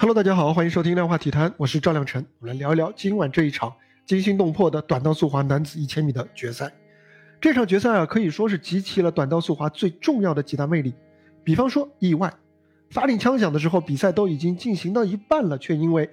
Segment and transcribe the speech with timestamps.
[0.00, 2.24] Hello，大家好，欢迎收听量化体坛，我是赵亮晨。
[2.38, 3.74] 我们来聊一聊今晚这一场
[4.06, 6.72] 惊心动魄的短道速滑男子一千米的决赛。
[7.40, 10.94] 这场决赛啊，可以说是集齐了短道速滑最重要的几大魅力。
[11.42, 12.32] 比方说意外，
[12.90, 16.08] 发令枪响的时候，比赛都已经进行到一半了，却因为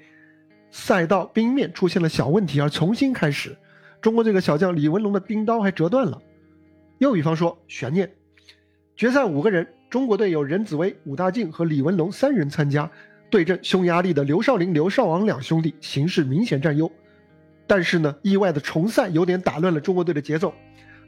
[0.72, 3.56] 赛道冰面出现了小问题而重新开始。
[4.02, 6.20] 中国这个小将李文龙的冰刀还折断了。
[6.98, 8.12] 又比方说悬念，
[8.96, 12.90] 决赛五个人，中国队有任子威、武大靖和李文龙三人参加，
[13.36, 16.90] 对阵匈牙利的刘少林、刘少昂两兄弟，形势明显占优。
[17.68, 20.54] 但是呢，意外的重赛有点打乱了中国队的节奏。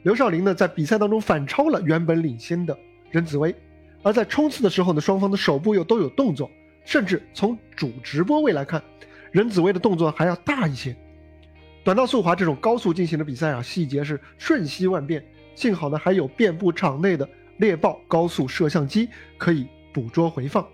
[0.02, 2.76] 刘少林呢，在比赛当中反超了原本领先的
[3.10, 3.54] 任子威，
[4.02, 6.50] 而在冲刺的时候呢，双方的手部又都有动作，
[6.84, 8.82] 甚至从主直播位来看，
[9.32, 10.94] 任子威的动作还要大一些。
[11.82, 15.24] 短道速滑这种高速进行的比赛啊，细节是瞬息万变。
[15.54, 17.26] 幸好呢，还有遍布场内的
[17.56, 20.68] 猎豹高速摄像机可以捕捉回放。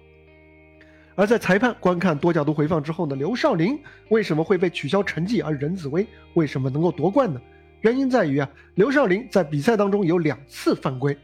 [1.15, 7.41] 而在裁判观看多角度回放之后呢，刘少林为什么会被取消成绩，而任子威为什么能够夺冠呢？
[7.81, 11.17] 原因在于啊，刘少林在比赛当中有两次犯规。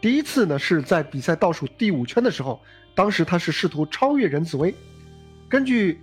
[0.00, 2.60] 第一次呢是在比赛倒数第五圈的时候，
[2.94, 4.74] 当时他是试图超越任子威。
[5.48, 6.00] 根据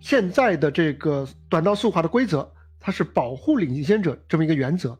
[0.00, 2.50] 现在的这个短道速滑的规则。
[2.86, 4.94] 它是保护领先者这么一个原则，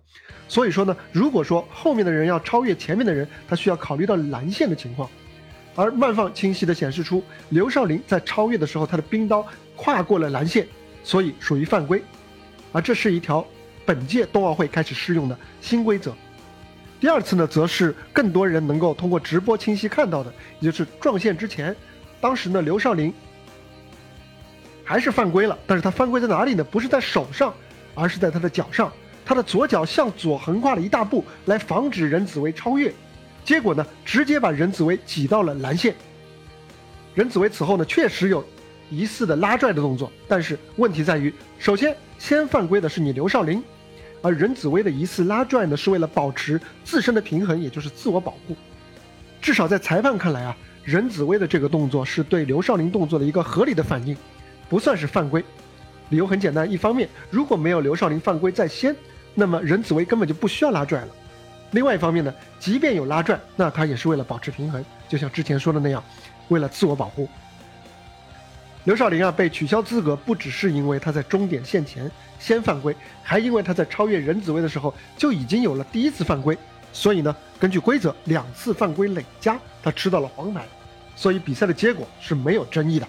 [0.48, 5.06] 所以说呢，如果说后面的人要超越前面的人，他需要考虑到蓝线的情况，
[5.74, 10.66] 而慢放清晰的显示出刘少林在超越的时候，他的冰刀跨过了蓝线，
[11.02, 12.02] 所以属于犯规，
[12.72, 13.46] 而这是一条
[13.84, 16.14] 本届冬奥会开始适用的新规则。
[17.00, 21.74] 第二次呢，则是更多人能够通过直播清晰看到的，也就是撞线之前，
[22.20, 23.12] 当时呢，刘少林
[24.84, 26.64] 还是犯规了，但是他犯规在哪里呢？
[26.64, 27.52] 不是在手上。
[27.96, 28.92] 而是在他的脚上，
[29.24, 32.92] 他的左脚向左横跨了一大步，来防止任子威超越。
[33.44, 35.94] 结果呢，直接把任子威挤到了蓝线。
[37.14, 38.44] 任子威此后呢，确实有
[38.90, 43.62] 疑似的拉拽的动作，但是问题在于，首先先犯规的是你刘少林，
[44.22, 48.56] 而任子威的疑似拉拽呢，是为了保持自身的平衡，也就是自我保护。
[49.40, 54.16] 至少在裁判看来啊，任子威的这个动作是对刘少林动作的一个合理的反应，
[54.68, 55.44] 不算是犯规。
[56.10, 58.94] 理由很简单，一方面，如果没有刘少林犯规在先，
[59.34, 61.08] 那么任子威根本就不需要拉拽了；
[61.72, 66.02] 另外一方面呢，即便有拉拽，那他也是为了保持平衡，就像之前说的那样，
[66.48, 67.28] 为了自我保护。
[68.84, 76.56] 刘少林啊被取消资格，不只是因为他在终点线前先犯规，还因为他在超越任子威的时候就已经有了第一次犯规，
[76.92, 80.66] 所以呢，根据规则，两次犯规累加，他吃到了黄牌，
[81.16, 83.08] 所以比赛的结果是没有争议的。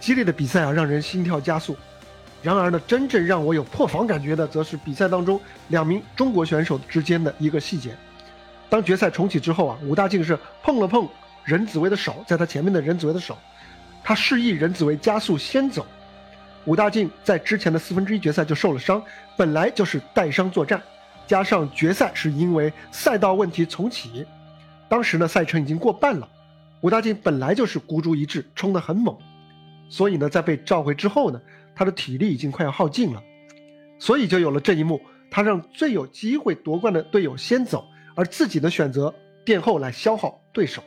[0.00, 1.76] 激烈的比赛啊，让人心跳加速。
[2.44, 7.96] 然而呢，真正让我有破防感觉的，则是比赛当中两名中国选手之间的一个细节。
[8.68, 11.08] 当决赛重启之后啊，武大靖是碰了碰
[11.42, 13.38] 任子威的手，在他前面的任子威的手，
[14.02, 15.86] 他示意任子威加速先走。
[16.66, 19.02] 武大靖在之前的四分之一决赛就受了伤，
[19.38, 20.82] 本来就是带伤作战，
[21.26, 24.26] 加上决赛是因为赛道问题重启，
[24.86, 26.28] 当时呢赛程已经过半了，
[26.82, 29.16] 武大靖本来就是孤注一掷，冲得很猛。
[29.88, 31.40] 所以呢，在被召回之后呢，
[31.74, 33.22] 他的体力已经快要耗尽了，
[33.98, 39.14] 所以就有了这一幕，他让最有机会夺冠的队友先走，而自己的选择
[39.44, 40.82] 垫后来消耗对手。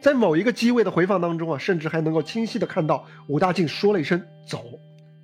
[0.00, 4.64] 在某一个机位的回放当中啊，甚至还能够清晰的看到武大靖说了一声“走”，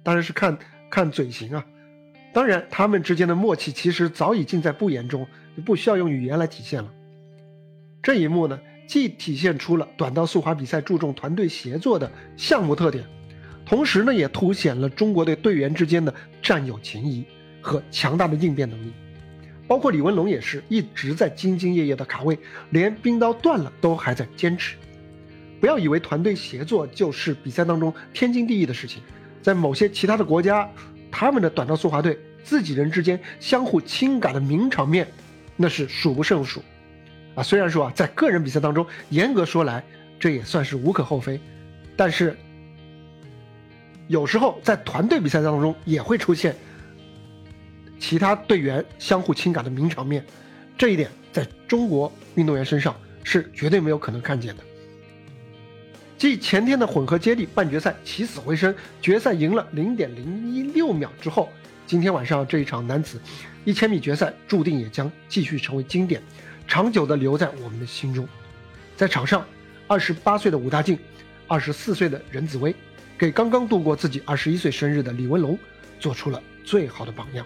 [0.04, 0.56] 当然是看
[0.88, 1.66] 看嘴型啊。
[2.32, 6.92] 当然，他们之间的默契其实早已尽在不言中，就不需要用语言来体现了。
[8.02, 8.58] 这一幕呢？
[8.86, 13.04] 既体现出了短道速滑比赛注重团队协作的项目特点，
[13.68, 17.22] 同时呢，也凸显了中国队队员之间的战友情谊
[17.60, 18.90] 和强大的应变能力。
[19.66, 22.38] 包括李文龙也是一直在兢兢业业的卡位，
[22.70, 24.76] 连冰刀断了都还在坚持。
[25.60, 29.02] 不要以为团队协作就是比赛当中天经地义的事情，
[29.42, 30.66] 在某些其他的国家，
[31.10, 35.06] 他们的短道速滑队自己人之间相互亲赶的名场面，
[35.58, 36.62] 那是数不胜数。
[37.34, 39.84] 啊，虽然说啊，在个人比赛当中，严格说来，
[40.18, 41.38] 这也算是无可厚非，
[41.94, 42.34] 但是
[44.08, 46.56] 有时候在团队比赛当中也会出现
[47.98, 50.24] 其他队员相互亲赶的名场面，
[50.76, 54.62] 这一点在中国运动员身上是绝对没有可能看见的。
[56.16, 61.48] 继前天的混合接力半决赛起死回生，决赛赢了零点零一六秒之后，
[61.86, 63.20] 今天晚上这一场男子
[63.64, 66.22] 一千米决赛注定也将继续成为经典。
[66.66, 68.28] 长久地留在我们的心中，
[68.96, 69.44] 在场上，
[69.86, 70.98] 二十八岁的武大靖，
[71.46, 72.74] 二十四岁的任子威，
[73.18, 75.58] 给刚刚度过自己二十一岁生日的李文龙
[75.98, 77.44] 做出了最好的榜样。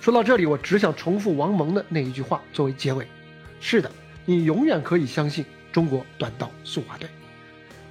[0.00, 3.06] 说到这里，我只想重复王蒙的那一句话作为结尾：
[3.60, 3.90] 是的，
[4.26, 7.08] 你永远可以相信，中国短道速滑队。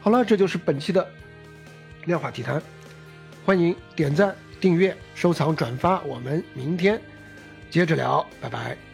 [0.01, 1.07] 好了，这就是本期的
[2.05, 2.61] 量化体坛，
[3.45, 7.01] 欢迎点赞、订阅、收藏、转发，我们明天
[7.69, 8.90] 接着聊，拜拜。